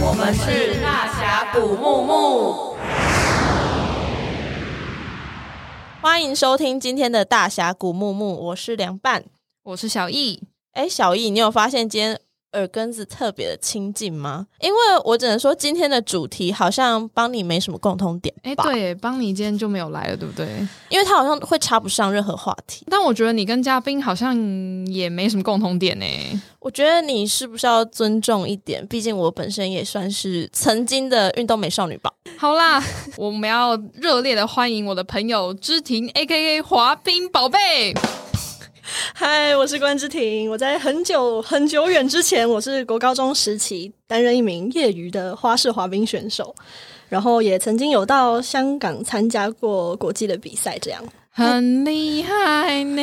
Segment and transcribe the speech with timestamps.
[0.00, 2.76] 我们是大峡谷木木，
[6.00, 9.24] 欢迎收听今天的大峡谷木木，我是凉拌，
[9.64, 10.44] 我是小易。
[10.74, 12.20] 哎，小易，你有发现今天
[12.52, 14.46] 耳根子特别的亲近吗？
[14.60, 18.34] 因为我只能说今天的主题好像邦尼没什么共同点。
[18.42, 20.46] 哎，对，邦尼今天就没有来了，对不对？
[20.88, 22.86] 因为他好像会插不上任何话题。
[22.90, 24.36] 但我觉得你跟嘉宾好像
[24.86, 26.04] 也没什么共同点呢。
[26.60, 28.86] 我觉得你是不是要尊重一点？
[28.86, 32.12] 毕竟我本身也算是曾经的运动美少女吧。
[32.38, 32.82] 好啦，
[33.16, 36.60] 我们要热烈的欢迎我的朋友之婷，A.K.A.
[36.60, 37.94] 滑冰宝贝。
[39.14, 40.50] 嗨，我是关之婷。
[40.50, 46.54] 我在很久很久远之前，我是国高中时期担任一名业余的花式滑冰选手，
[47.08, 51.00] 然后也曾经有到香港参加过国际的比赛，这样
[51.30, 53.02] 很厉害呢。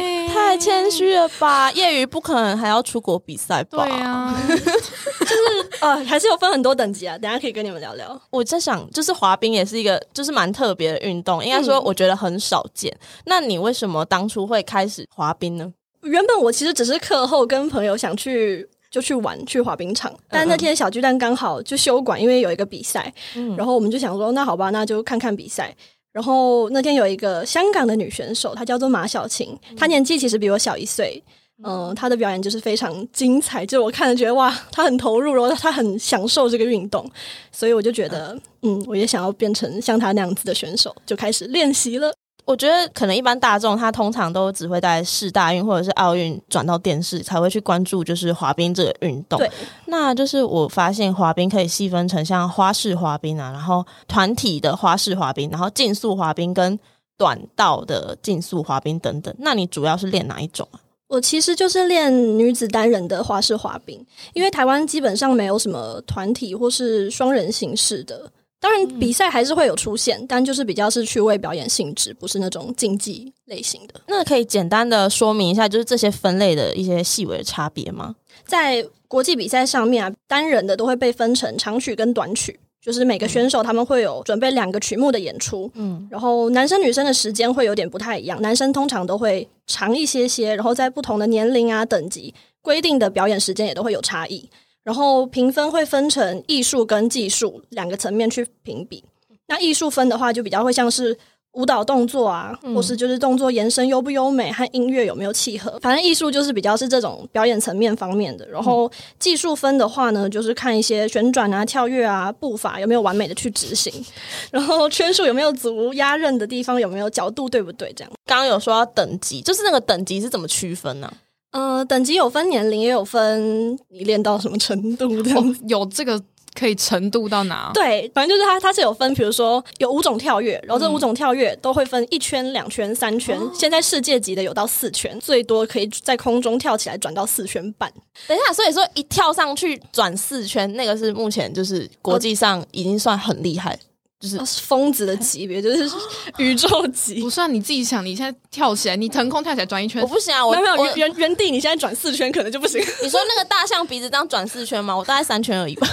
[0.59, 1.71] 太谦虚了吧？
[1.71, 3.85] 业余不可能还要出国比赛吧？
[3.85, 7.17] 对啊，就是啊、呃，还是有分很多等级啊。
[7.17, 8.19] 等下可以跟你们聊聊。
[8.29, 12.91] 我在想，就是滑冰也是一个就是蛮特别的运动，应该说我觉得很少见。
[12.91, 15.71] 嗯、那你为什么当初会开始滑冰呢？
[16.03, 25.73] 原本我其实只是课后跟朋友想去就去玩去滑冰场，但那天小巨蛋刚好就休馆，因为有一个比赛，嗯、然后我们就想说那好吧，那就看看比赛。
[26.11, 31.23] 然后那天有一个香港的女选手，她叫做马小晴，她年纪其实比我小一岁，
[31.63, 37.09] 嗯、呃，她的表演就是非常精彩，就我看了觉得哇，她很投入，然后她很享受这个运动，
[37.51, 42.13] 所以我就觉得嗯，我也想要变成像她那样子的选手，就开始练习了。
[42.49, 49.37] 我觉得可能一般大众他通常都只会在世大运或者是奥运转到电视才会去关注，就是滑冰这个运动。
[49.37, 49.47] 对，
[49.85, 56.79] 那就是我发现滑冰可以细分成像花式滑冰啊，然后团体的花式滑冰，然后竞速滑冰跟
[57.19, 59.31] 短道的竞速滑冰等等。
[59.37, 60.81] 那你主要是练哪一种啊？
[61.09, 64.03] 我其实就是练女子单人的花式滑冰，
[64.33, 68.31] 因为台湾基本上没有什么团体或是双人形式的。
[68.61, 74.01] 当然，比赛还是会有出现，嗯、但就是比较是趣味表演性质，不是那种竞技类型的。
[74.07, 78.15] 那可以简单的说明一下，就是这些分类的一些细微的差别吗？
[78.45, 85.71] 在国际比赛上面啊，单人的都会被分成长曲跟短曲，就是每个选手他们会有准备两个曲目的演出。
[85.75, 94.49] 嗯，然后男生女生的时间会有点不太一样，男生通常都会长一些些，然后在不同的年龄啊等级，规定的表演时间也都会有差异。
[94.89, 99.03] 然后评分会分成艺术跟技术两个层面去评比。
[99.45, 101.15] 那艺术分的话，就比较会像是
[101.51, 105.77] 舞蹈动作啊，嗯、或是就是动作延伸优不优美和音乐有没有契合。
[105.79, 108.43] 反正艺术就是比较是这种表演层面方面的。
[108.47, 113.93] 然后技术分的话呢，就是看一些旋转啊、跳跃啊、步伐有没有完美的去执行，
[114.49, 117.93] 然后圈数有没有足，压刃的地方有没有角度对不对？
[117.95, 118.11] 这样。
[118.25, 121.13] 刚刚有说到等级，就是那个等级是怎么区分呢、啊？
[121.51, 126.21] 呃，等级有分年龄，也有分你练到什么程度的、哦，有这个
[126.53, 127.71] 可以程度到哪？
[127.73, 133.35] 对，反正就是它，它是有分，比如说有五种跳跃，然后这五种跳跃都会分一圈、两圈、三圈。
[133.39, 137.91] 嗯、现在世界级的有到四圈，最多可以在空中跳起来转到四圈半。
[138.27, 143.79] 等一下，所以说一跳上去转四圈，那个是目前就是国际上已经算很厉害。
[144.19, 145.89] 就是疯子的级别，就是
[146.37, 147.21] 宇宙级。
[147.21, 150.45] 不算你自己想，你现在跳起来，你腾空跳起来转一圈，我不行啊！
[150.45, 152.81] 我没有原原原地，你现在转四圈可能就不行。
[153.01, 154.95] 你说那个大象鼻子这样转四圈吗？
[154.95, 155.87] 我大概三圈而已吧，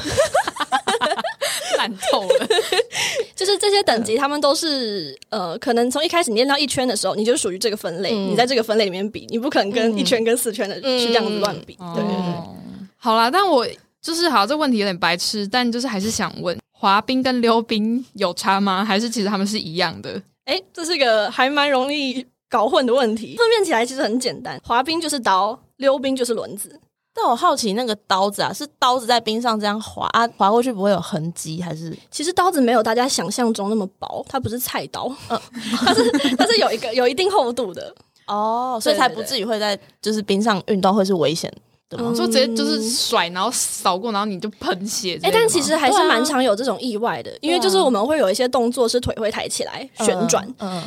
[1.78, 2.48] 烂透了。
[3.36, 8.10] 就是这些等级，他们都是呃，可能从一开始你练到一圈的时候，你就属于这个分类。
[8.12, 11.76] 嗯、你在这个分类里面比，你不可能跟一圈跟四圈的去这样子乱比。
[11.81, 12.34] 嗯、对对对。
[12.97, 13.65] 好啦，但我
[14.03, 16.59] 就是好，这问题有点白痴，但就是还是想问。
[16.86, 18.84] 滑冰跟溜冰有差吗？
[18.84, 20.22] 还是其实他们是一样的？
[20.44, 23.34] 诶，这是个还蛮容易搞混的问题。
[23.36, 26.78] 分辨起来其实很简单，滑冰就是刀，溜冰就是轮子。
[27.12, 31.60] 但我好奇那个刀子啊，是刀子在冰上这样滑啊，滑过去不会有痕迹？
[31.60, 35.41] 还是其实刀子没有大家想象中那么薄，它不是菜刀，嗯，
[35.84, 37.92] 它是它是有一个有一定厚度的
[38.28, 41.53] 哦，所以才不至于会在就是冰上运动会是危险。
[41.88, 45.18] 就直接就是甩，然后扫过，然后你就喷血。
[45.22, 50.44] 哎、欸，但其实还是蛮常有这种意外的，啊、因为就是我们会有一些动作是腿会抬起来旋转，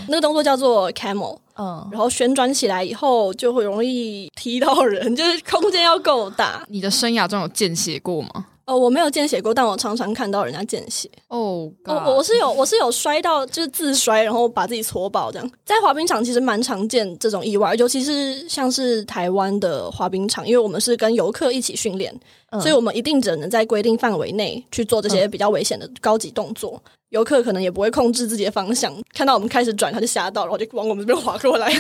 [0.07, 6.65] 那个动作叫做 camel，嗯，然后旋转起来以后就会容易踢到人，就是空间要够大。
[6.67, 8.47] 你的生涯中有见血过吗？
[8.69, 11.09] 哦，我没有见血过，但我常常看到人家见血。
[11.27, 15.51] 哦，我我是有我是有摔到，就是自摔，然后把自己戳爆这样。
[15.65, 22.13] 在滑冰场其实蛮常见这种意外，尤其是像是台湾的滑冰场，因为我们是跟游客一起训练，
[22.51, 26.81] 嗯、所以我们一定只能在规定范围内去做这些比较危险的高级动作。
[27.09, 31.73] 游客可能也不会控制自己的方向，看到我们开始转，他就吓到，然后就往我们这边滑过来。
[31.73, 31.79] 出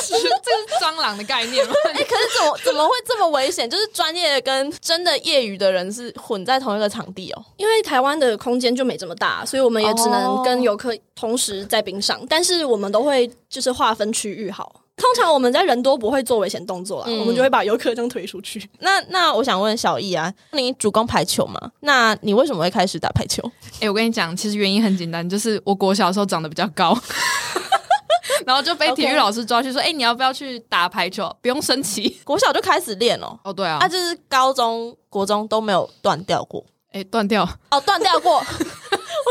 [0.00, 1.74] 事，这是蟑螂的概念吗？
[1.92, 3.68] 哎、欸，可是怎么怎么会这么危险？
[3.68, 7.44] 就是专业跟真的业余的人是混在同一个场地哦。
[7.58, 14.80] 因为台湾的空间就没这么大，所以我们也只能跟游客同时在冰上，哦、但是我们都会就是划分区域好。
[14.98, 18.68] 通常我们在人多不会做危险动作啊，嗯、我们就会把游客这样推出去。
[18.80, 21.70] 那那我想问小易啊，你主攻排球吗？
[21.80, 23.42] 那你为什么会开始打排球？
[23.74, 26.96] 哎、欸，我跟你讲，其实原因很简单，就是我国小的时候长得比较高，
[28.44, 31.34] 然后就被体育老师抓去说：“哎、欸，你要不要去打排球？
[31.40, 36.64] 不用升旗，国小就开始练哦。”哦，对啊，啊，就是高中、国中都没有断掉过。
[36.90, 37.48] 哎、欸，断掉。
[37.70, 38.42] 哦，断掉过。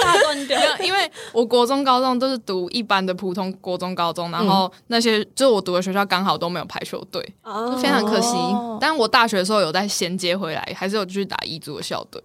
[0.03, 8.35] 大断掉，因为我国中、高中都是读一般的普通国中、高中，然后那些就是我读的学校刚好都没有排球队，就非常可惜。
[8.79, 12.21] 但我大学的时候有在衔接回来，还是有继续打一组的校队。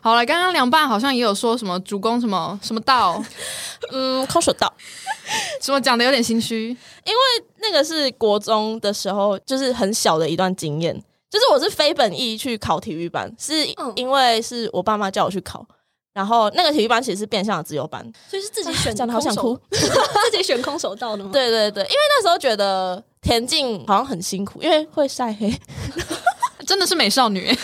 [0.00, 3.22] 好了，刚刚凉拌好像也有说什么主攻什么什么道，
[3.92, 4.72] 嗯，空手道，
[5.60, 7.20] 什么讲的有点心虚，因为
[7.60, 15.64] 那个是国中的时候，就是很小的一段经验，就是我是非本意去考体育班，是因为是我爸妈叫我去考。
[16.12, 21.30] 然后那个体育班其实是变相的自由班，所以是自己选的，讲的好想哭， 自己选空手道的吗？
[21.32, 25.54] 对对对，因为那时候觉得田径好像很辛苦，因为会晒黑，
[26.66, 27.56] 真的是美少女。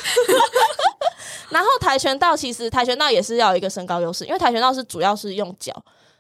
[1.51, 5.75] 然后跆拳道其实跆拳道也是要有一个身高优势，因为跆拳道是主要是用脚，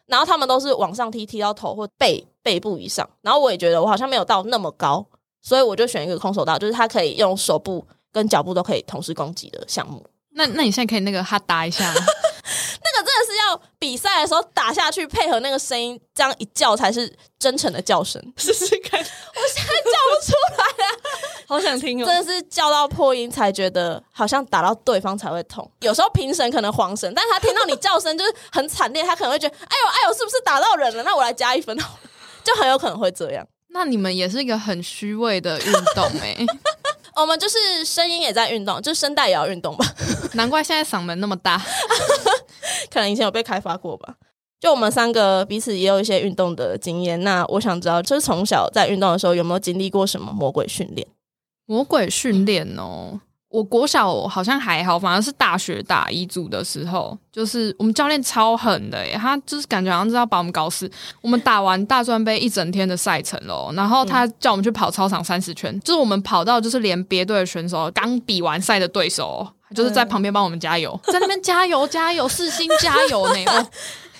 [0.06, 3.08] 然后他们都是往上踢，踢到头或背背部以上。
[3.22, 5.06] 然后我也觉得我好像没有到那么高，
[5.46, 10.04] 所以我就选一个空手道，就是它可以用手部跟脚部都可以同时攻击的项目。
[10.30, 18.20] 那那你现在可以那个哈打一下， 那个真的是要比赛的时候打下去，配合那个声音，这样一叫才是真诚的叫声。
[18.36, 20.90] 试试看，我现在叫不出来啊，
[21.46, 22.06] 好想听哦！
[22.06, 25.70] 真的是叫到破音才觉得好像打到对方才会痛。
[25.80, 31.04] 有时候评审可能慌神，但是他听到你叫声就是很惨烈，他可能会觉得哎呦哎呦，是不是打到人了？
[31.04, 31.76] 那我来加一分，
[32.42, 33.46] 就很有可能会这样。
[33.78, 36.46] 那你们也是一个很虚伪的运动哎、 欸。
[37.14, 39.84] 我们就是声音也在运动，就声带也要运动吧。
[40.32, 41.62] 难怪现在嗓门那么大，
[42.90, 44.14] 可能以前有被开发过吧。
[44.58, 47.22] 就我们三个彼此也有一些运动的经验。
[47.22, 51.06] 那我想知道，就是从小在运动的时候有没有经历过什么魔鬼训练？
[51.66, 53.20] 魔鬼训练哦。
[53.56, 60.90] 我国小好像还好，反而是大学打一组的时候，就是我们教练超狠的耶，他就是感觉好像是要把我们搞死。
[61.22, 73.42] 我们打完大专杯一整天的赛程喽，然后他叫我们去跑操场三十圈，嗯、就是我们跑到就是连别队的选手刚比完赛的对手，就是在旁边帮我们加油，在那边加油加油，四星加油呢。
[73.50, 73.66] 哦，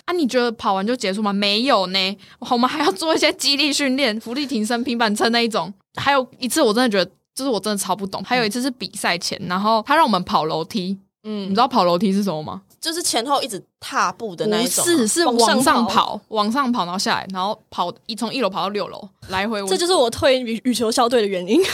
[0.07, 1.31] 啊，你觉得跑完就结束吗？
[1.31, 5.75] 没有呢，我们还要做一些激励训练、伏地挺身、平板撑那一种。
[5.97, 7.11] 还有一次，我真的觉得。
[7.37, 12.63] 就是我真的超不懂，还有一次是比赛前，然后他让我们跑楼梯，嗯，你知道跑楼梯是什么吗？
[12.81, 19.65] 就是前后一直踏步的那一种，是是往上跑，往上跑，然后下来，然后跑一从一楼跑到六楼，来回。
[19.67, 21.61] 这就是我退羽羽球校队的原因。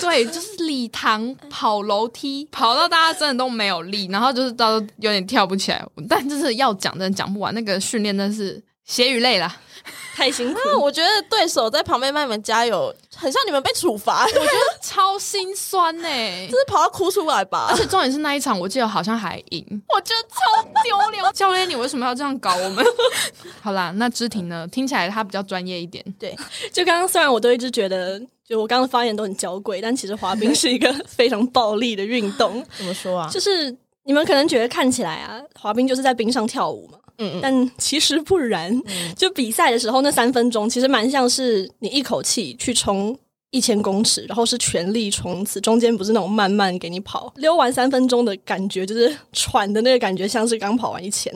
[0.00, 5.84] 对，就是礼堂跑楼梯，跑到大家真的都没有力， 然后就是到有点跳不起来。
[6.08, 9.56] 但就是要讲，真的讲不完，那个训练真的是血与泪啦。
[10.14, 17.68] 太辛苦，我觉得对手在旁边帮你们加油，很像你们被处罚，我觉得超心酸呢、欸， 就是跑到哭出来吧。
[17.70, 21.24] 而且重点是那一场，我记得好像还赢，我觉得超丢脸。
[21.32, 22.84] 教练，你为什么要这样搞我们？
[23.60, 24.66] 好啦，那芝婷呢？
[24.68, 26.04] 听起来她比较专业一点。
[26.18, 26.36] 对，
[26.72, 32.64] 就刚刚虽然我都一直觉得，就我刚刚发言都很娇贵，但其实滑冰是一个非常暴力的运动。
[32.76, 33.28] 怎么说啊？
[33.32, 36.98] 就是你们可能觉得看起来啊，滑冰就是在冰上跳舞嘛。
[37.18, 38.74] 嗯，但其实不然。
[38.86, 43.16] 嗯、就比赛的时候，那三分钟其实蛮像是你一口气去冲
[43.50, 47.32] 一千公尺，然后是全力冲刺，中间不是那种慢慢给你跑。
[47.36, 51.32] 溜完三分钟的感觉，就是喘的那个感觉，像是刚跑完一千。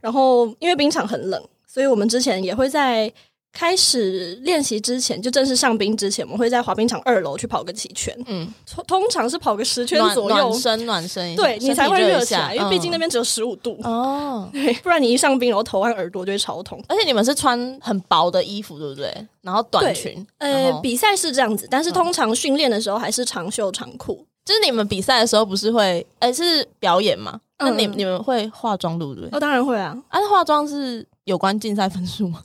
[0.00, 3.12] 然后因为冰场很冷，所以我们之前也会在。
[3.56, 8.14] 开始练习之前，就正式上冰之前，我们会在滑冰场二楼去跑个几圈。
[8.26, 8.46] 嗯，
[8.86, 14.46] 通常是跑个十圈左右，暖身暖身，对你才会热起来，因为毕竟那边只有十五度哦。
[14.52, 16.78] 对，不然你一上冰，然后头和耳朵就会超痛。
[16.86, 19.10] 而且你们是穿很薄的衣服，对不对？
[19.40, 20.26] 然后短裙。
[20.36, 24.22] 呃，比赛是这样子，但是通常训练的时候还是长袖长裤。
[24.44, 27.40] 就是你们比赛的时候不是会，哎，是表演吗？
[27.58, 29.26] 那你你们会化妆，对不对？
[29.32, 29.96] 哦，当然会啊。
[30.08, 32.42] 啊，化妆是有关竞赛分数吗？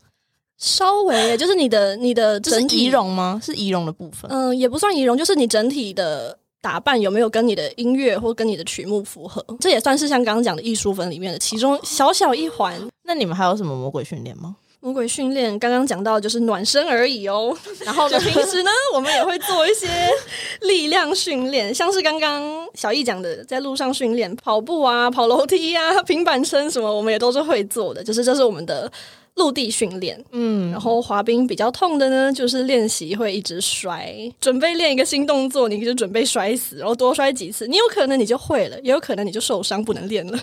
[0.62, 3.42] 稍微，就是你的你的整体仪容吗？
[3.44, 4.30] 是仪容的部分。
[4.30, 9.44] 嗯，也不算仪容，就是你整体的打扮有没有跟你的音乐或跟你的曲目符合？
[9.60, 12.80] 这也算是像刚刚讲的艺术分里面的其中小小一环。
[13.04, 14.56] 那你们还有什么魔鬼训练吗？
[14.82, 19.88] 魔鬼训练刚刚讲到就是暖身而已哦，然后呢，平时呢，我们也会做一些
[20.62, 22.44] 力量训练，像是刚刚
[22.76, 28.92] 小易讲的，在路上训练跑步啊、跑楼梯啊、平板撑什么，我们也都是会做的，就是这是我们的。
[29.36, 40.38] 陆地训练，嗯，然后滑冰比较痛的呢，就是练习会一直摔，准备练一个新动作，你就准备摔死，然后多摔几次，你有可能你就会了，也有可能你就受伤不能练了。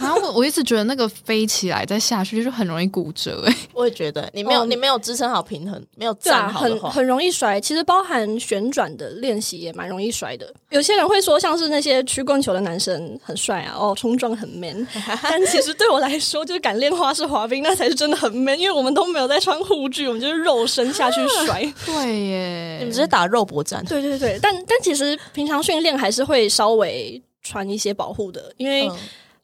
[0.00, 7.60] 然后我我一直觉得那个飞起来再下去就是很容易骨折，哎， 我也觉得你没有、嗯、你没有支撑好平衡，没有站好很很容易摔。
[7.60, 10.50] 其实包含旋转的练习也蛮容易摔的。
[10.70, 14.86] 有些人会说，像是那些曲棍球的男生很帅啊，哦，冲撞很 man，
[15.24, 18.19] 但其实对我来说，就是敢练花式滑冰，那才是真的。
[18.20, 21.60] 很闷，因为我们都没有在穿护具，我们就是肉身下去摔。
[21.86, 23.84] 对耶，你们直接打肉搏战。
[23.86, 28.88] 对对对，但但其实平常训练还是会稍微穿一些保护的，因为。
[28.88, 28.96] 嗯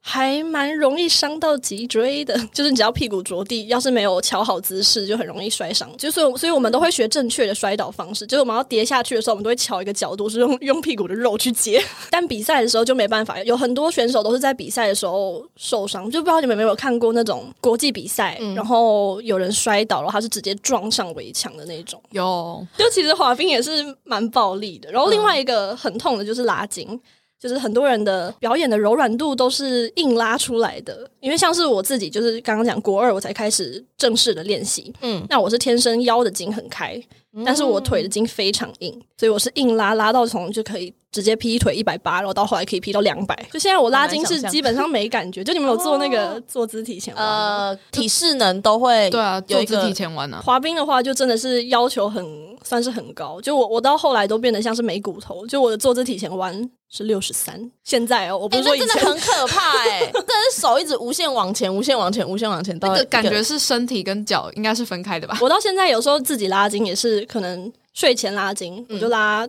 [0.09, 5.91] 还蛮容易伤到脊椎的， 就是你只要屁股着地，要是没有瞧好姿势，就很容易摔伤。
[5.97, 8.25] 就是所以，我们都会学正确的摔倒方式。
[8.25, 11.83] 就是我们要跌下去的时候，我们都会乔一个角度，是用用屁股的肉去接。
[12.09, 16.09] 但比赛的时候就没办法，有很多选手都是在比赛的时候受伤。
[16.09, 22.01] 就不知道你们有没有看过那种国际比赛，嗯、然后有人摔倒了，他是直接撞上围墙的那种。
[22.13, 24.89] 有，就其实滑冰也是蛮暴力的。
[24.93, 27.01] 然后另外一个很痛的就是拉筋。
[27.38, 37.00] 就是很多人的表演的柔软度都是硬拉出来的，因为像是我自己，就是刚刚讲国二我才开始正式的练习，嗯，那我是天生腰的筋很开，
[37.45, 40.95] 但是我腿的筋非常硬，所以我是硬拉拉到从就可以。
[41.12, 43.35] 直接劈腿一百八，然后到后来可以劈到两百。
[43.50, 45.43] 就现在我拉筋是基本上没感觉。
[45.43, 47.25] 就你们有做那个坐姿体前弯？
[47.25, 50.43] 呃，体适能都会对啊，坐姿体前弯啊。
[50.45, 52.23] 滑冰的话，就真的是要求很
[52.62, 53.40] 算是很高。
[53.40, 55.47] 就我我到后来都变得像是没骨头。
[55.47, 57.71] 就我的坐姿体前弯是六十三。
[57.83, 62.76] 现在哦，我不是说以前、欸、真的很可怕哎、欸， 真的是手一直无限往前，无限往前，无限往前。
[62.83, 65.38] 那个感觉是身体跟脚应该是分开的吧？
[65.40, 69.47] 我到现在有时候自己拉筋也是可能睡前拉筋，我就拉。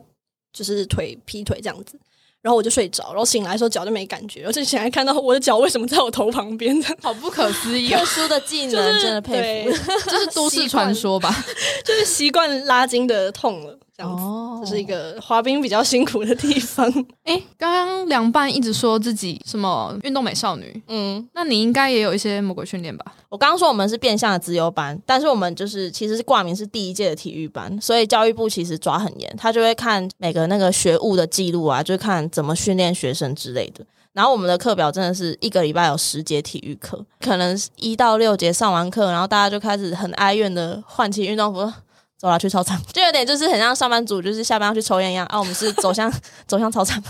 [0.54, 2.00] 就是腿劈腿这样子，
[2.42, 7.90] 然后我就睡着，然后醒来的时候脚就没感觉，而且醒来看到我的脚为什么在我头旁边，好不可思议！
[7.90, 11.46] 特殊的技能，就是、真的佩服，这是都市传说吧？
[11.86, 13.78] 就是习惯拉筋的痛了。
[13.98, 16.88] 这样子，哦、这是一个滑冰比较辛苦的地方。
[17.26, 23.14] 哎，刚刚凉拌一直说自己什么运动美少女，嗯，那你应该也有一些魔鬼训练吧？
[23.30, 33.84] 我刚刚说我们是变相的自由班，但是我们就是其实是挂名是第一届的体育班，所以教育部其实抓很严，他就会看每个那个学务的记录啊，就看怎么训练学生之类的。
[34.14, 41.72] 然后我们的课表真的是一个礼拜有十节体育课，可能一到六节上完课，然后大家就开始很哀怨的换起运动服。
[42.18, 45.40] 走了，去操场，就有点就是很像上班族，就是下班要去抽烟一样啊。
[45.40, 46.12] 我们是 走向
[46.48, 47.02] 走向操场，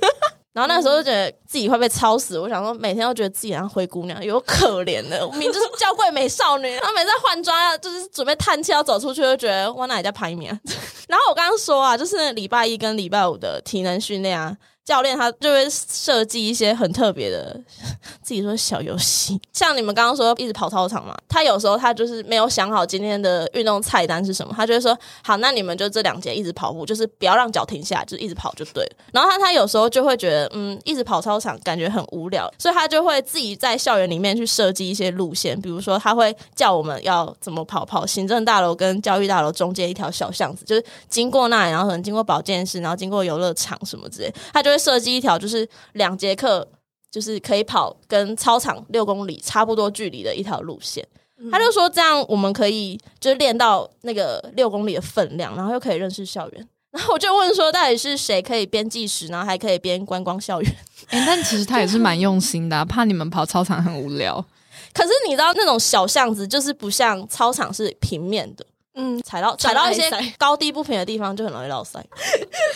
[0.54, 2.38] 然后那个时候就觉得自己会被操死。
[2.38, 6.72] 我想说，每天都觉得自己像灰姑娘，有可怜的，我明明就是娇贵美少女。
[6.76, 10.58] 然后每次换装，就是准备叹气要走出去，就觉得我哪里在排名啊？
[11.08, 14.56] 然后我刚刚说啊，就是礼拜一跟礼拜五的体能训练啊。
[14.84, 17.58] 教练他就会设计一些很特别的，
[18.22, 28.96] 自己说小游戏，像你们刚刚说一直跑操场嘛，他有时候他就是没有想好今天的运动菜单是什么，他就会说好，那你们就这两节一直跑步，就是不要让脚停下来，就一直跑就对了。
[29.12, 46.66] 然后他他有时候就会觉得，嗯，一直跑操场感觉很无聊，所以他就会自己在校园里面去设计一些路线，比如说他会叫我们要怎么跑，跑行政大楼跟教育大楼中间一条小巷子，就是经过那里，然后可能经过保健室，然后经过游乐场什么之类，他就会设计一条就是两节课，
[47.10, 51.06] 就是可以跑跟操场六公里差不多距离的一条路线。
[51.38, 56.68] 嗯、他就说这样我们可以就是练到那个六公里的分量，然后又可以认识校园。
[56.90, 60.76] 然后我就问说，到底是谁可以边计时，然后还可以边观光校园？
[61.08, 64.44] 哎、欸，但其实他也是蛮用心的、啊， 怕你们跑操场很无聊。
[64.92, 68.64] 可是你知道那种小巷子，就是不像操场是平面的。
[68.96, 70.08] 嗯，踩到踩到一些
[70.38, 72.04] 高低不平的地方，就很容易落塞，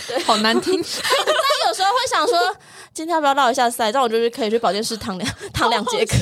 [0.09, 0.75] 对， 好难听。
[0.75, 2.57] 但有时候会想说，
[2.93, 3.93] 今天要不要绕一下赛？
[3.93, 6.17] 这样我就是可以去保健室躺两躺两节课。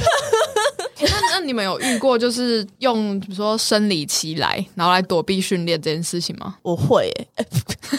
[1.00, 6.56] 那那你们有遇过就是用比如说生理期来，然后来躲避训练这件事情吗？
[6.62, 7.96] 我会、欸，好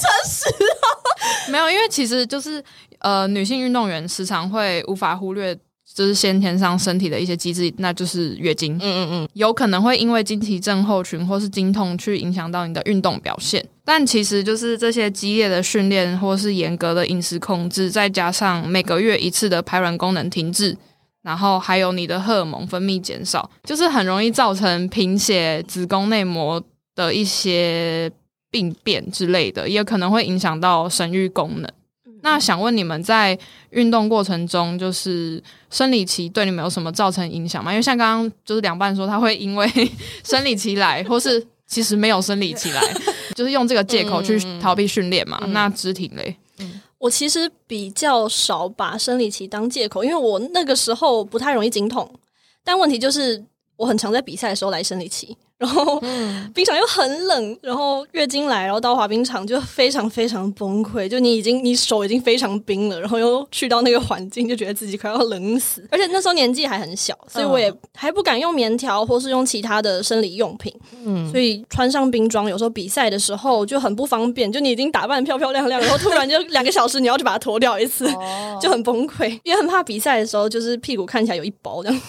[0.00, 1.50] 诚实哦。
[1.50, 2.62] 没有，因为其实就是
[3.00, 5.58] 呃，女性运动员时常会无法忽略。
[5.96, 8.74] 就是先天上身体的一些机制，那就是月经。
[8.74, 13.66] 嗯嗯嗯，有可能会因为经期症候群或是经痛去影响到你的运动表现。
[13.82, 20.76] 但其实就是这些激烈的训练，或是严格的饮食控制，再加上每个月一次的排卵功能停滞，
[21.22, 26.62] 然后还有你的荷尔蒙分泌减少，就是很容易造成贫血、子宫内膜
[26.94, 28.12] 的一些
[28.50, 31.70] 病变之类的，也可能会影响到生育功能。
[32.28, 33.38] 那想问你们在
[33.70, 35.40] 运动过程中，就是
[35.70, 37.70] 生理期对你们有什么造成影响吗？
[37.70, 39.70] 因为像刚刚就是凉拌说，他会因为
[40.24, 42.82] 生理期来，或是 其实没有生理期来，
[43.36, 45.38] 就是用这个借口去逃避训练嘛。
[45.42, 46.36] 嗯、那肢体嘞？
[46.98, 52.10] 我其实比较少把生理期当借口，因为我那个时候不太容易经痛，
[52.64, 53.40] 但问题就是
[53.76, 55.36] 我很常在比赛的时候来生理期。
[55.58, 55.98] 然后
[56.54, 61.08] 冰场又很冷，然后月经来，然后到滑冰场就非常非常崩溃。
[61.08, 65.82] 就你已经你手已经非常冰了，然后又去到那个环境，就觉得自己快要冷死。
[65.90, 70.72] 而且那时候年纪还很小，所以我也还不敢用棉条或是用其他的生理用品。
[71.04, 74.50] 嗯，所以穿上冰装，有时候比赛的时候就很不方便。
[74.52, 78.06] 就你已经打扮漂漂亮亮，然后突然就两个小时你要去把它脱掉一次，
[78.60, 79.40] 就很崩溃。
[79.42, 82.00] 也很怕比赛的时候就是屁股看起来有一包这样。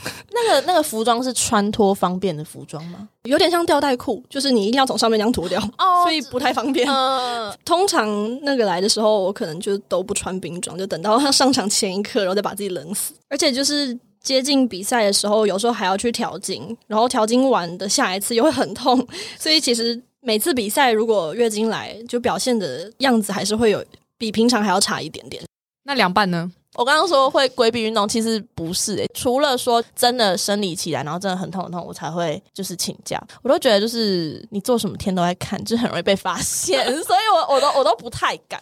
[0.46, 3.08] 那个那个服装是穿脱方便的服装吗？
[3.24, 6.88] 有点像吊带裤，就是你一定要从上面这样脱掉，哦、 所以不太方便。
[6.88, 8.08] 呃、通常
[8.42, 13.14] 那个来的时候，我可能就都不穿冰装，就等到他上场前一刻，然后再把自己冷死。
[13.30, 19.06] 而且就是接近比赛的时候，有时候还要去调经，然后调经完的下一次又会很痛，
[19.40, 23.84] 所以其实每次比赛如果月经来，就表现的样子还是会有
[24.18, 25.42] 比平常还要差一点点。
[25.84, 26.52] 那凉拌呢？
[26.78, 29.12] 我刚刚说会规避运动，其实不是诶、欸。
[29.14, 33.22] 除了说真的生理起来，然后真的很痛很痛，我才会就是请假。
[33.42, 38.62] 我都觉得就是你做什么天都在看，就很容易被发现， 所以我我都我都不太敢。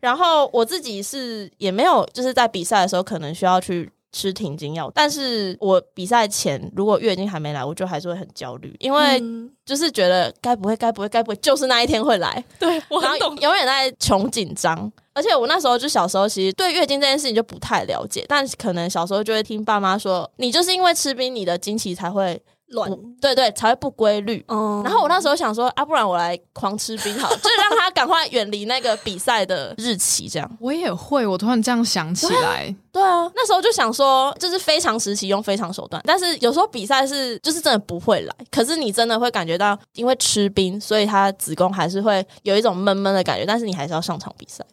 [0.00, 9.22] 然后我自己是也没有就是在比赛的时候可能需要去吃停经药，但是我比赛前如果月经还没来，我就还是会很焦虑，因为
[9.64, 14.90] 就是觉得该不会该不会该不会就是那一天会来， 对，我很懂，永远在穷紧张。
[15.12, 22.40] 而且我那时候就小时候，其实对月经这件事情就不太了解，但可能小时候就会听爸妈说，你就是因为吃冰，你的经期才会
[22.70, 24.44] 乱，对对，才会不规律。
[24.48, 30.50] 嗯，然后我那时候想说，啊，不然我来狂吃冰好， 就是让他赶快远离那个比赛的日期，这样。
[30.60, 44.64] 我也会，我突然这样想起来，对啊，那时候就想说，就是非常时期用非常手段，但是有时候比赛是就是真的不会来，可是你真的会感觉到，因为吃冰，所以他子宫还是会有一种闷闷的感觉，但是你还是要上场比赛。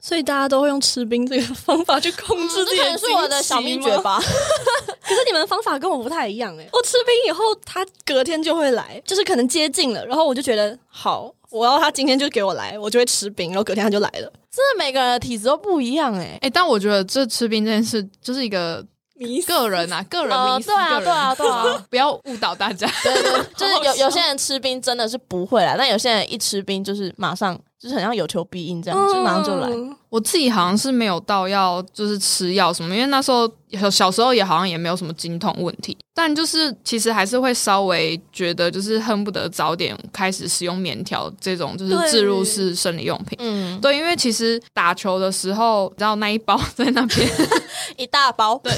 [0.00, 2.80] 所以大家都会用吃冰这个方法去控制自己
[3.12, 4.20] 我的小秘诀吧。
[5.02, 6.68] 可是你们的方法跟我不太一样诶。
[6.72, 14.32] 我吃冰以后，他隔天就会来，就是可能接近了，然后我就觉得好，我要他今天就给我来，我就会吃冰，然后隔天他就来了。
[14.50, 16.38] 真的每个人的体质都不一样诶。
[16.42, 22.86] 诶，但我觉得这吃冰这件事就是一个迷个人啊，个人迷思，对啊，对啊，对啊， 不要误导大家。
[23.02, 27.58] 对对，就是有有些人吃冰真的是不会来，但有些人一吃冰就是马上。
[27.80, 29.68] 就是很像有求必应这样，就马上就来。
[30.10, 43.36] 我自己好像是没有到要就是吃药什么，因为那时候小小时候也好像也没有什么经痛问题，但就是其实还是会稍微觉得就是恨不得早点开始使用棉条这种就是置入式生理用品。
[43.38, 47.30] 嗯，对，因为其实打球的时候，你知道那一包在那边
[47.98, 48.72] 一大包， 对，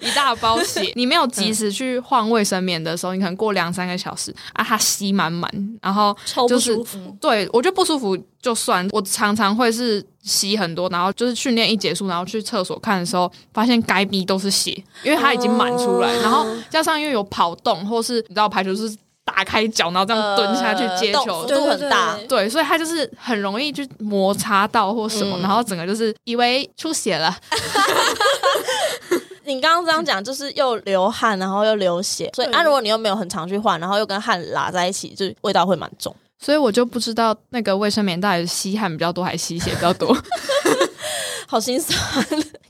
[0.00, 6.16] 一大包血，你没有及时去换卫生棉的时候，你可能过两三个小时啊，它吸满满，然后
[6.48, 7.16] 就是超不舒服。
[7.20, 8.16] 对，我觉得不舒服。
[8.40, 14.70] 就算我常常会是吸很多，然后就是训练一结束，然后去厕所看的时候，发现该逼都是血，
[15.02, 27.36] 因为它已经满出来，然后加上因为有跑动，或是你知道排球是打开脚，然后这样蹲下去接球，幅度很大，对，所以它就是很容易就摩擦到或什么，然后整个就是以为出血了。
[29.44, 36.14] 你刚刚这样讲，就是又流汗，然后又流血，所以啊如果你又没有很常去换，然后又跟汗拉在一起，就味道会蛮重。
[36.38, 40.16] 所以我就不知道那个卫生棉到底是吸汗比较多还是吸血比较多，
[41.46, 41.96] 好心酸。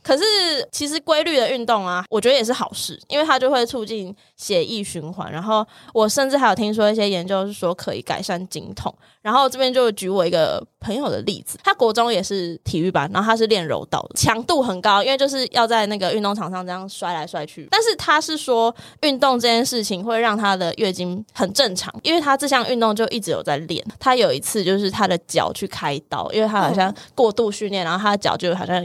[0.02, 0.24] 可是
[0.72, 5.30] 其实规律的运动啊，我觉得也是好事，因为它就会促进血液循环。
[5.30, 8.94] 然后我甚至还有听说一些研究是说可以改善经痛。
[9.28, 17.68] 然后这边就举我一个朋友的例子，他国中也是体育班，然后他是练柔道的，强度很高，因为就是要在那个运动场上这样摔来摔去。
[17.70, 23.84] 但是他是说运动这件事情会让他的月经很正常，因为他这项运动就一直有在练。
[24.00, 28.82] 他有一次就是他的脚去开刀，因为他好像过度训练，然后他的脚就好像。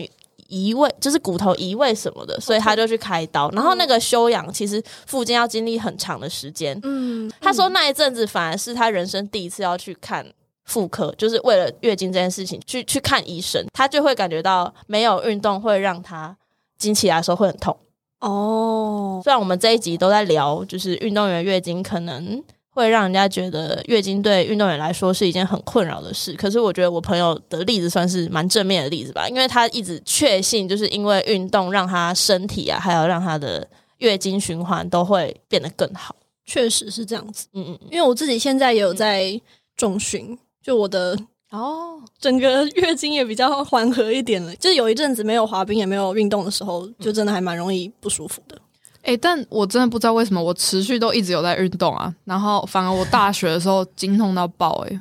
[0.54, 3.50] 移位就是骨头移位什么的，所以他就去开刀。
[3.50, 6.80] 然后那个休养其实复健要经历很长的时间。
[6.84, 10.24] 嗯，他说那一阵子反而是他人生第一次要去看
[10.66, 13.66] 妇科，就是为了月经这件事情去去看医生。
[13.74, 16.38] 他就会感觉到没有运动会让他
[16.78, 17.76] 经期来的时候会很痛。
[18.20, 22.44] 哦，虽然我们这一集都在聊，就是运动员月经可能。
[22.74, 33.68] 会让人家觉得月经对运动员来说是一件很困扰的事，可是我觉得我朋友的例子算是蛮正面的例子吧，因为他一直确信就是因为运动让他身体啊，还有让他的
[34.00, 37.48] 月经循环都会变得更好，确实是这样子。
[37.54, 39.40] 嗯嗯，因为我自己现在也有在
[39.78, 41.18] 重训，就我的
[41.52, 44.56] 哦，整个月经也比较缓和一点了。
[44.56, 48.60] 就有一阵子没有滑冰也没有运动的时候，就真的还蛮容易不舒服的。
[49.04, 54.96] 哎、欸，但我真的不知道为什么我持续都一直有在运动啊，然后反而我大学的时候经痛到爆、欸，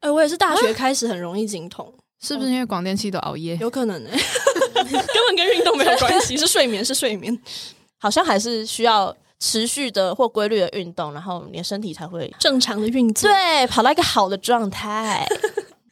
[0.00, 3.56] 哎，哎，我也是大学开始很容易经痛，是不是因为广电系都熬夜？
[3.60, 7.38] 有可能哎、欸， 根本跟运动没有关系，是睡眠，是睡眠，
[7.98, 15.26] 好像还是需要持续的或规律的运动，然后你的身体才会正常的运作，对，跑到一个好的状态。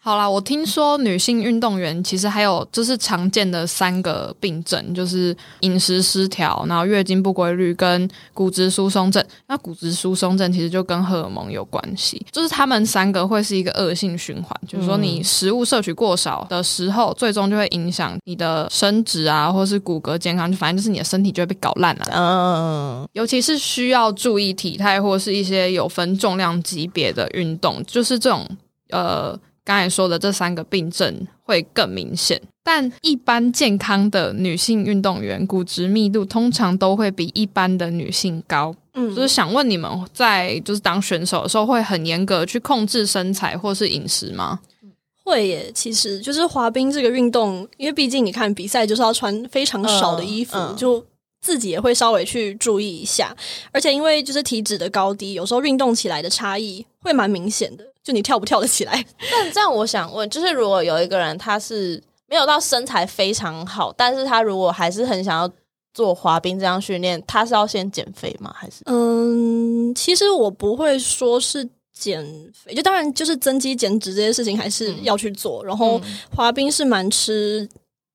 [0.03, 9.23] 好啦，我听说女性运动员其实还有就是常见的三个病症，就是饮食失调，然后月经不规律跟骨质疏松症。
[9.47, 22.07] 那骨质疏松症其实就跟荷尔蒙有关系，就是他们三个会是一个恶性循环，就是说你食物摄取过少的时候，最终就会影响你的生殖啊，或是骨骼健康，就反正就是你的身体就会被搞烂了。
[22.13, 28.49] 嗯，尤其是需要注意体态或是一些有分重量级别的运动，就是这种
[28.89, 29.39] 呃。
[29.71, 38.75] 刚才说的这三个病症会更明显，但一般健康的女性运动员骨质密度通常都会比一般的女性高。
[38.95, 44.59] 嗯，就是想问你们在就是当选手的时候会很严格去控制身材或是饮食吗？
[45.23, 51.01] 会耶，其实就是滑冰这个运动，因为毕竟你看比赛就是要穿非常少的衣服，就
[51.41, 53.35] 自己也会稍微去注意一下，
[53.73, 57.85] 而且因为就是体脂的高低，有时候运动起来的差异会蛮明显的。
[58.03, 59.05] 就你跳不跳得起来？
[59.31, 65.51] 但这样我想问，就是如果有一个人他是没有到身材非常好，但是他如果还是很想要
[65.93, 68.55] 做滑冰这样训练，他是要先减肥吗？
[68.57, 68.83] 还是？
[68.87, 72.25] 嗯，其实我不会说是减
[72.55, 75.63] 肥，就当然就是增肌减脂这些事情还是要去做。
[75.65, 76.01] 嗯、然后
[76.35, 77.69] 滑冰是蛮吃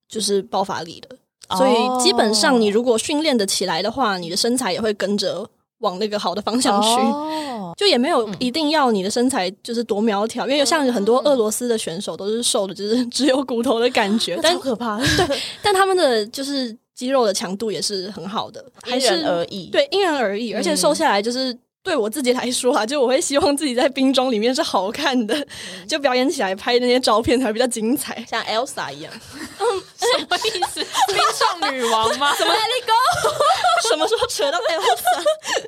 [0.08, 1.18] 就是爆发力的，嗯、
[1.50, 5.48] 所以基本上你如果训练的起来的话，你的身材也会跟着。
[5.80, 14.98] 往那个好的方向去，oh, 就也没有一定要你的身材就是多苗条，嗯、因为像很多俄罗斯的选手都是瘦的，就是只有骨头的感觉， 但可怕。
[14.98, 19.66] 对，但他们的就是肌肉的强度也是很好的，因人而异。
[19.66, 21.56] 对，因人而异，嗯、而且瘦下来就是。
[21.86, 29.12] 对我自己来说啊，就我会希望自己在冰装里面是好看的，嗯、 就表演起来拍那些照片才比较精彩，像 Elsa 一样。
[29.60, 29.64] 嗯，
[29.96, 30.84] 什么意思？
[31.06, 32.34] 冰上女王吗？
[32.36, 33.88] 什么 Let it go？
[33.88, 35.22] 什么时候扯到 Elsa？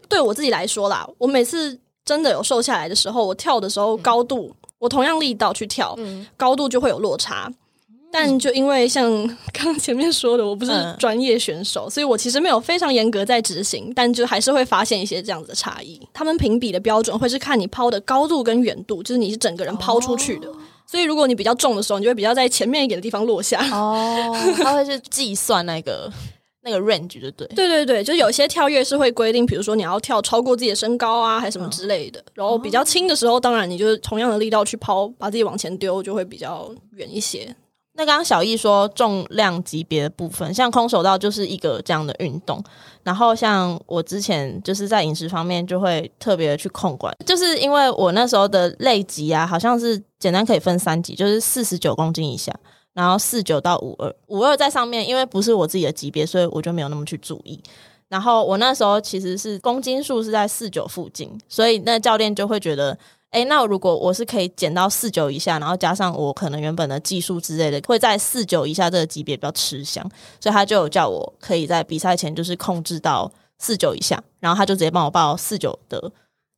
[0.09, 7.49] 对我自己来说啦，我每次真的有瘦下来的时候，我跳的时候高度，嗯、我同样力道去跳，嗯、高度就会有落差。
[8.11, 9.11] 但就因为像
[9.53, 16.01] 刚刚前面说的，我不是专业选手，嗯、所以我其实没有非常严格在执行，但就还是会发现一些这样子的差异。
[16.14, 20.49] 他们评比的标准会是看你抛的高度跟远度，就是你是整个人抛出去的。
[20.49, 23.61] 哦、所以如果你比较重的时候，你就会比较在前面一点的地方落下。
[23.71, 26.11] 哦，他会是计算那个
[26.62, 27.47] 那个 range 就对。
[27.49, 32.25] 对对对，就有些跳跃是会规定，比如说你要跳超过自己的身高啊，还是什么之类的。
[32.33, 37.55] 然后比较轻的时候，当然你就是同样的力道去抛，把自己往前丢，就会比较远一些。
[37.99, 42.63] 那刚刚小易说重量级别的部分，像空手道就是一个这样的运动。
[43.03, 52.55] 然后像我之前就是在饮食方面就会特别的去控管，就是因为我那时候的类级啊，好像是简单可以分三级，就是四十九公斤以下，
[52.95, 57.61] 然后四九到五二，五二在上面，因为不是我自己的级别，所以我就没有那么去注意。
[58.09, 62.97] 然后我那时候其实是公斤数是在四九附近，所以那教练就会觉得。
[63.33, 70.03] 诶，那如果我是可以减到四九以下，然后加上我可能原本的技术之类的，会在四九以下这个级别比较吃香，
[70.41, 76.11] 所以他就有叫我可以在比赛前就是控制到四九以下，然后他就直接帮我报四九的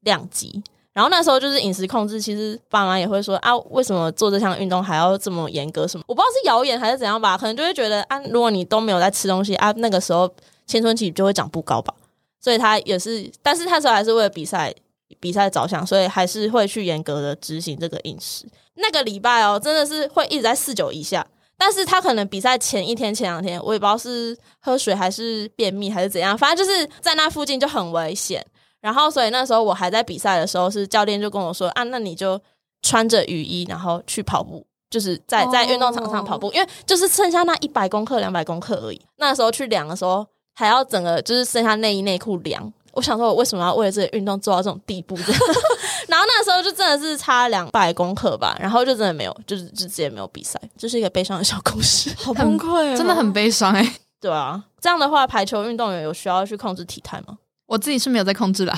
[0.03, 0.63] 量级。
[0.93, 5.89] 然后那时候就是饮食控制，其实爸妈也会说啊，为什么做这项运动还要这么严格？
[5.89, 10.33] 什么我不知道是谣言还是怎样吧，可能就会觉得啊，如果你都没有在吃东西啊，那个时候
[10.67, 11.93] 青春期就会长不高吧。
[12.41, 14.73] 所以他也是，但是他时候还是为了比赛。
[15.19, 18.47] 比赛着想，所以还是会去严格的执行这个饮食。
[18.75, 21.27] 那个礼拜哦，真的是会一直在四九以下。
[21.59, 28.43] 但是他可能比赛前一天、前两天，我也不知道是喝水还是便秘还是怎样，反正就是在那附近就很危险。
[28.81, 32.41] 然后，所以那时候我还在比赛的时候，是教练就跟我说啊，那你就
[32.81, 36.57] 穿着雨衣，然后去跑步，就是在在运动场上跑步，oh.
[36.57, 38.99] 因为就是剩下那一百公克、两百公克而已。
[39.17, 42.73] 那时候去量的时候，还要整个就是剩下内衣内裤量。
[42.93, 45.17] 我想说，我为什么要为了这个运动做到这种地步？
[46.09, 53.95] 然后那时候就真的是差两百公克吧，然后就真的没有，就是就直接没有比赛，这、就是一个悲伤的小故事， 好崩溃、哦，真的很悲伤哎、欸。
[54.21, 57.39] 对啊，这样的话，排球运动员有需要去控制体态吗？
[57.67, 58.77] 我自己是没有在控制啦，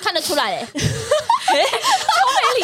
[0.00, 0.68] 看得出来哎、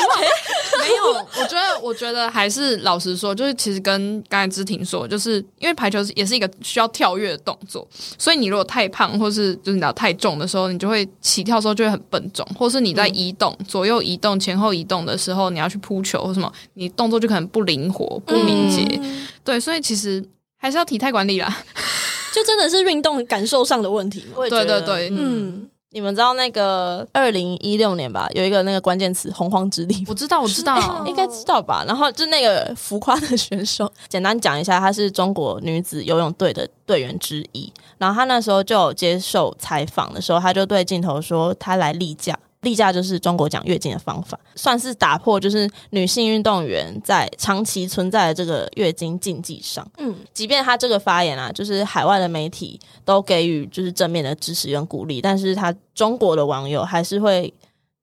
[0.81, 7.87] 没有，我觉得，我觉得还是老实说，就是其实跟刚才知婷说，就是因为排球也是一个需要跳跃的动作，
[8.19, 18.87] 所以你如果太胖，或是就是你要太重的时候，你就会起跳的时候就会很笨重，或是你在移动、嗯、左右移动、前后移动的时候，你要去扑球或什么，你动作就可能不灵活、不敏捷。
[19.03, 20.25] 嗯、对，所以其实
[20.59, 21.65] 还是要体态管理啦，
[22.35, 24.37] 就真的是运动感受上的问题嘛。
[24.49, 25.69] 对对对，嗯。
[25.87, 31.85] 嗯你们知道那个二零一六年吧，有一个那个关键词“洪荒之力”，我知道，我知道，欸、 应该知道吧？
[31.87, 37.73] 然后就那个浮夸的选手，简单讲一下，她是中国女子游泳队的队员之一。
[37.97, 49.89] 然后她那时候就有接受采访的时候，她就对镜头说：“她来例假。”例假就是中国讲月经的方法，算是打破就是女性运动员在长期存在的这个月经禁忌上。
[49.99, 57.55] 嗯，即便他这个发言啊，就是海外的媒体都给予就是正面的支持跟鼓励，但是他中国的网友还是会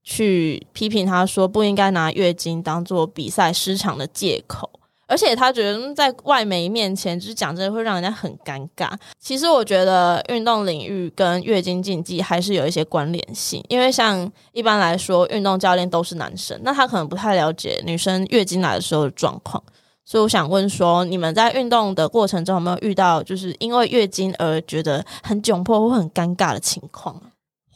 [0.02, 4.69] 去批评他说不应该拿月经当做比赛失常的借口。
[5.13, 8.89] 而且他觉得在外媒面前就是讲这个会让人家很尴尬。
[9.19, 19.63] 其实我觉得运动领域跟月经禁忌还是有一些关联性，因为像一般来说，运动教练都是男生，那他可能不太了解女生月经来的时候的状况。
[20.04, 27.21] 所以我想问说，你们在运动的过程中有没有遇到就是因为月经而觉得很窘迫或很尴尬的情况？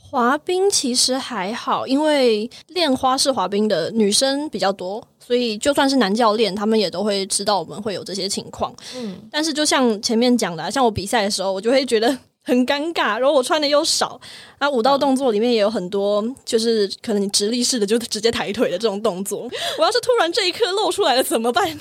[0.10, 5.06] 滑冰其实还好，因为练花式滑冰的女生比较多。
[5.20, 8.74] 所以，就算是男教练，他们也都会知道我们会有这些情况。
[8.96, 14.18] 嗯，但是就像前面讲的啊，像我比赛的时候，我就会觉得很尴尬，然后我穿的又少。
[14.60, 19.42] 那舞蹈动作里面也有很多，就是可能你直立式的就直接抬腿的这种动作。
[19.78, 21.68] 我要是突然这一刻露出来了怎么办？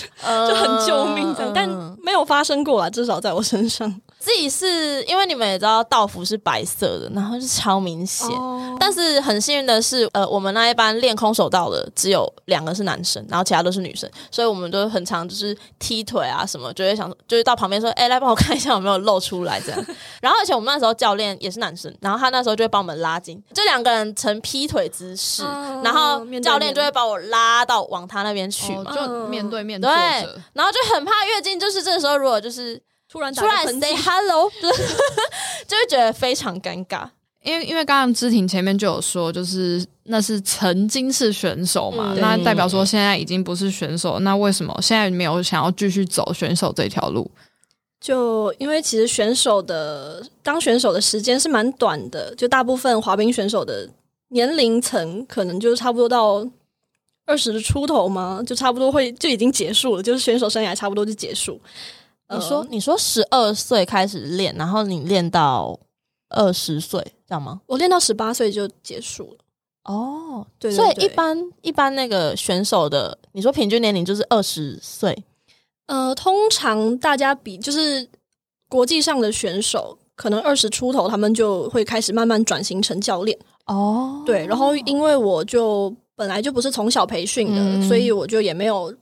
[0.48, 1.68] 就很救命这样，但
[2.02, 4.00] 没有发生过啊，至少在我身上。
[4.26, 8.26] 自己是因为你们也知道道服是白色的，然后是超明显。
[8.30, 8.76] Oh.
[8.76, 19.86] 但是很幸运的是，呃，我们那一班练空手道的只有两个是男生，然后其他都是女生，所以我们都很常就是踢腿啊什么，就会想就是到旁边说，哎、欸，来帮我看一下有没有露出来这样。
[20.20, 25.86] 然后而且我们那时候教练也是男生，然后他那时候就会帮我们拉筋，这两个人呈劈腿姿势，oh.
[25.86, 29.88] 然后教练就会把我拉到往他那边去嘛，oh, 就面对面对，
[30.52, 32.82] 然后就很怕月经，就是这个时候如果就是。
[33.16, 34.50] 突然突然 say hello，
[35.66, 37.08] 就会觉得非常尴尬。
[37.42, 44.18] 因为因为刚刚芝婷前面就有说，就是那是曾经是选手嘛，嗯、那代表说现在已经不是选手。
[44.18, 47.30] 那为什么现在没有想要继续走选手这条路？
[48.00, 53.88] 就因为其实选手的当选手的时间是蛮短的，就大部分滑冰选手的
[54.28, 56.46] 年龄层可能就差不多到
[57.26, 61.60] 二十出头嘛，就差不多会就已经结束了，就是选手生涯差不多就结束。
[62.28, 65.78] 你说，呃、你说十二岁开始练，然后你练到
[66.30, 67.60] 二十岁，这样吗？
[67.66, 69.38] 我练到十八岁就结束了。
[69.84, 75.16] 哦，对，对，对，所以一般一般那个选手的，你说平均年龄就是二十岁。
[75.86, 78.08] 呃，通常大家比就是
[78.68, 83.38] 国际上的选手，可能二十出头，他们就会开始慢慢转型成教练。
[83.66, 88.92] 哦，对，然后因为我就本来就不是从小培训的，嗯、所以我就也没有。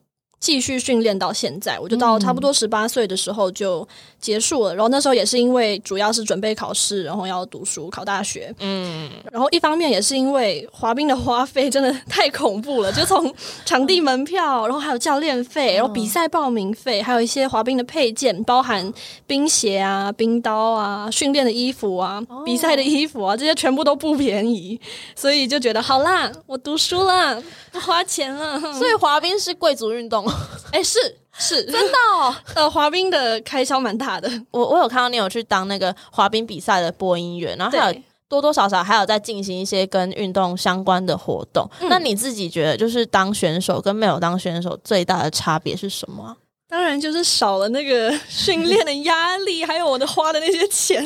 [0.45, 3.89] 继续训练到现在，我就到差不多十八岁的时候就
[4.21, 4.75] 结束了。
[4.75, 8.55] 嗯、然后那时候也是因为主要是准备考试，然后要读书考大学。
[8.61, 18.93] 嗯，然后一方面也是因为滑冰的花费真的太恐怖了， 就从场地门票，然后还有教练费，然后比赛报名费，还有一些滑冰的配件，包含
[19.27, 24.79] 冰鞋啊、冰刀啊、训练的衣服啊、比赛的衣服啊，这些全部都不便宜。
[25.17, 28.61] 所以就觉得好啦，我读书了，不花钱了。
[28.75, 30.34] 所以滑冰是贵族运动。
[30.73, 30.99] 哎，是
[31.39, 32.35] 是，真的哦。
[32.55, 34.31] 呃，滑冰的开销蛮大的。
[34.51, 41.69] 我我有看到你有去当那个滑冰比赛的播音员，然后还有多多少少还有在进行一些跟运动相关的活动。
[41.81, 46.37] 嗯、那你自己觉得，就是当选手跟没有当选手最大的差别是什么？
[46.75, 51.01] 当然就是少了那个训练的压力，还有我的花的那些钱。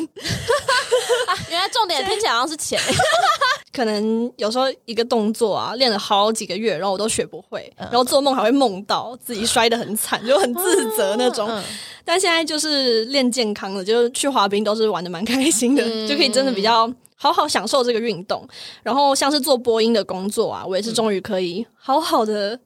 [1.27, 2.81] 啊、 原来重点听起来好像是钱。
[3.71, 11.47] 可能有时候一个动作啊，练了好几个月，然后我都学不会，然后做梦还会梦到自己摔得很惨，就很自责那种。
[12.03, 16.91] 但现在就是练健康了，就是去滑冰都是玩的蛮开心的，就可以真的比较。
[17.21, 18.47] 好好享受这个运动，
[18.81, 22.57] 然后像是做播音的工作啊，我也是终于可以好好的、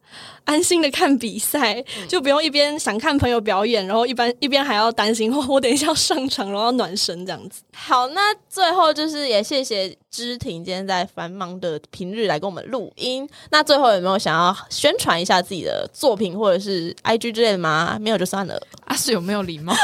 [0.44, 7.64] 安心的看比赛，嗯、就不用一边想看朋友表演，然后一边一边还要担心 我等一下要上场，然后要暖身这样子。
[7.74, 13.28] 好，那最后就是也谢谢知婷今天在繁忙的平日来跟我们录音。
[13.50, 17.98] 那最后有没有想要宣传一下自己的作品或者是 IG 之类的吗？
[18.00, 18.62] 没有就算了。
[18.86, 19.74] 阿、啊、是有没有礼貌？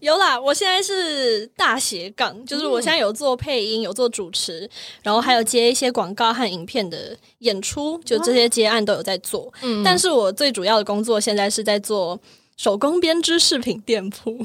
[0.00, 4.68] 有啦，我现在是大斜杠，就是我现在有做配音，有做主持，
[5.02, 9.52] 然后还有接一些广告和影片的演出，就这些接案都有在做。
[9.62, 12.18] 嗯，但是我最主要的工作现在是在做
[12.58, 14.44] 手工编织饰品店铺。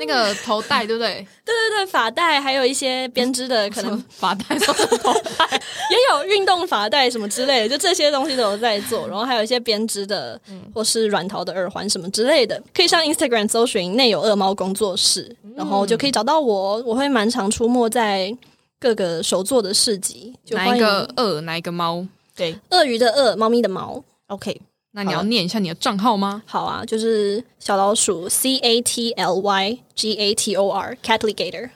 [0.00, 1.26] 那个头带对不对？
[1.44, 9.08] 对 对对，发带，还有一些编织的，可能 发带、头带，也有运动发带什么之类的，就这些东西都有在做。
[9.08, 10.40] 然后还有一些编织的，
[10.72, 16.80] 或是软陶的耳环什么之类的，可以上 Instagram 搜寻“内有恶猫工作室”，然后就可以找到我。
[16.86, 18.32] 我会蛮常出没在
[18.78, 20.32] 各个手作的市集。
[20.44, 21.40] 就哪一个鳄？
[21.40, 22.06] 哪一个猫？
[22.36, 24.00] 对，鳄鱼的鳄，猫咪的猫。
[24.28, 24.60] OK。
[24.98, 26.42] 那你要念一下你的账号吗？
[26.44, 31.70] 好啊，就是小老鼠 C A T L Y G A T O R Catligator，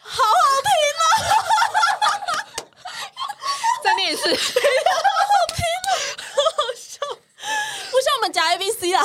[0.00, 1.04] 好好听啊！
[3.84, 5.92] 再念一次， 好好听啊，
[6.32, 7.00] 好好笑，
[7.90, 9.02] 不像我们讲 A B C 啦。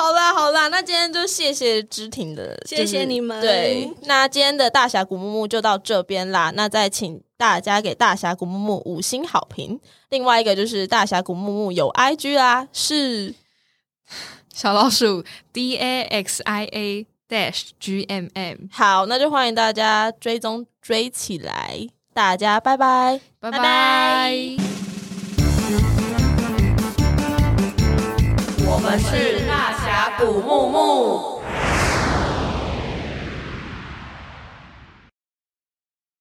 [0.00, 3.38] 好啦好啦，那今天就谢谢芝婷的，谢谢你们。
[3.38, 6.50] 对，那今天的大峡谷木木就到这边啦。
[6.56, 9.78] 那再请大家给大峡谷木木五星好评。
[10.08, 13.34] 另外一个就是大峡谷木木有 IG 啦，是
[14.54, 18.56] 小老鼠 D A X I A dash G M M。
[18.72, 21.78] 好，那就欢迎大家追踪追起来。
[22.14, 24.56] 大家拜拜，拜拜。
[28.72, 29.49] 我们是
[30.20, 31.39] 祖木木